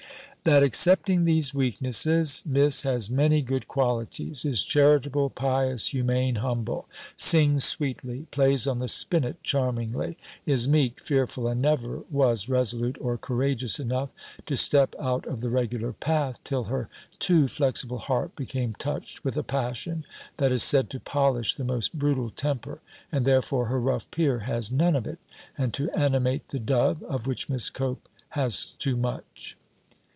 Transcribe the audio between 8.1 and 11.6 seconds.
plays on the spinnet charmingly; is meek, fearful,